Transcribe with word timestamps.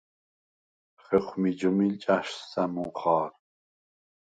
ხეხუ̂მი 1.03 1.51
ჯჷმილ 1.57 1.93
ჭა̈შს 2.01 2.37
სა̈მუნ 2.51 2.89
ხა̄რ. 2.99 3.31